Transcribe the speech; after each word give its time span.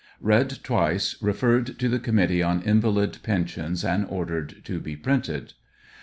February 0.19 0.45
16, 0.49 0.75
1880. 0.75 0.97
Read 0.97 0.97
twice, 0.97 1.21
referred 1.21 1.77
to 1.79 1.87
the 1.87 1.99
Committee 2.03 2.41
on 2.41 2.63
Invalid 2.63 3.17
Pensions, 3.21 3.85
and 3.85 4.03
ordered 4.07 4.65
to 4.65 4.79
be 4.79 4.95
printed. 4.95 5.53